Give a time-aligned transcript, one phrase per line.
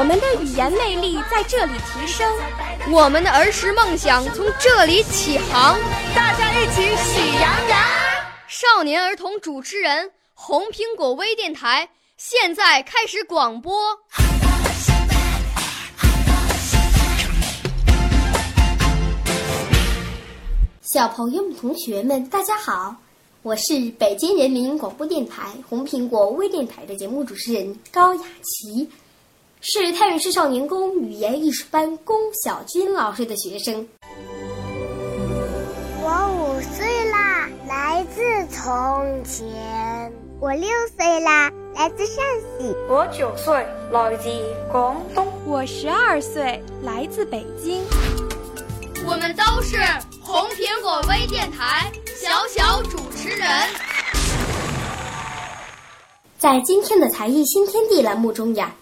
[0.00, 2.26] 我们的语言魅力在这里提升，
[2.90, 5.78] 我们的儿时梦想从这里起航。
[6.14, 7.78] 大家一起喜羊羊。
[8.48, 11.86] 少年儿童主持人，红苹果微电台
[12.16, 13.78] 现在开始广播。
[20.80, 22.96] 小朋友们、同学们，大家好，
[23.42, 28.88] 我是北京人民广播电台红苹果微电台的节目主持人高雅琪，
[29.62, 33.86] 是太原市少年宫语言艺术班龚小军老师的学生。
[36.02, 42.24] 我五岁啦，来自从前；我六岁啦，来自陕
[42.58, 43.54] 西；我九岁，
[43.92, 44.30] 来自
[44.72, 47.84] 广东；我十二岁，来自北京。
[49.04, 49.76] 我们都是
[50.22, 53.46] 红苹果微电台小小主持人。
[56.38, 58.74] 在今天的才艺新天地栏目中呀，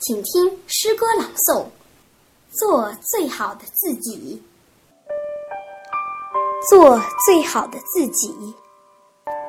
[0.00, 1.62] 请听诗歌朗诵
[2.52, 4.42] 《做最好的自己》。
[6.70, 8.34] 做最好的自己，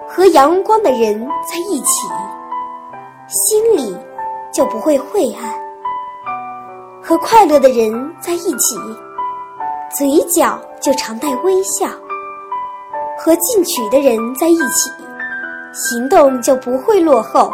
[0.10, 2.08] 和阳光的人在一起，
[3.30, 3.96] 心里
[4.54, 5.54] 就不会晦暗；
[7.02, 8.76] 和快乐的人在一起。
[9.98, 11.88] 嘴角就常带微笑，
[13.18, 14.92] 和进取的人在一起，
[15.74, 17.50] 行动就不会落后；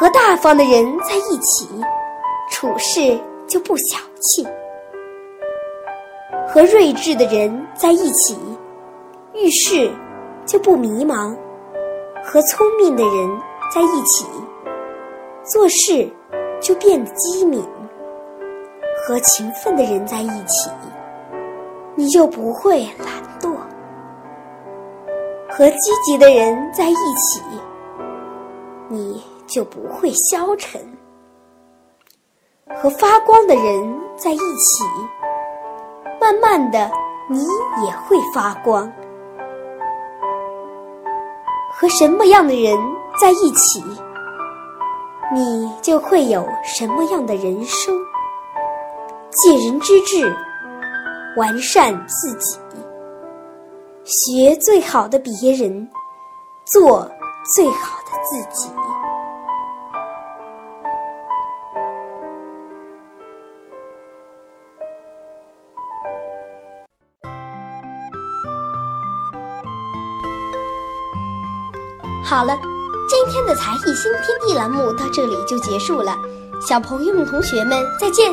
[0.00, 1.68] 和大方的人在一起，
[2.50, 4.42] 处事就不小气；
[6.48, 8.34] 和睿智的人在一起，
[9.34, 9.92] 遇事
[10.46, 11.36] 就不迷茫；
[12.24, 13.28] 和聪明的人
[13.74, 14.24] 在一起，
[15.44, 16.10] 做事
[16.62, 17.62] 就变得机敏；
[19.06, 20.70] 和勤奋的人在一起。
[21.94, 23.54] 你就不会懒惰，
[25.50, 27.42] 和积极的人在一起，
[28.92, 30.80] 你就不会消沉；
[32.82, 34.84] 和发光的人在一起，
[36.20, 36.90] 慢慢的
[37.28, 37.38] 你
[37.84, 38.90] 也会发光；
[41.72, 42.76] 和什么样的人
[43.20, 43.80] 在一起，
[45.32, 47.96] 你就会有什么样的人生。
[49.30, 50.36] 借人之智。
[51.36, 52.58] 完善自己，
[54.02, 55.88] 学最好的别人，
[56.64, 57.08] 做
[57.54, 57.99] 最好
[58.30, 58.70] 自己。
[72.22, 72.56] 好了，
[73.08, 76.16] 今天的才艺新天地栏目到这里就结束了，
[76.64, 78.32] 小朋友们、同学们再见。